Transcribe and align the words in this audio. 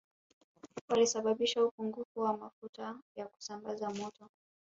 Walisababisha 0.89 1.65
upungufu 1.65 2.19
wa 2.19 2.37
mafuta 2.37 2.99
ya 3.15 3.27
kusambaza 3.27 3.89
moto 3.89 4.29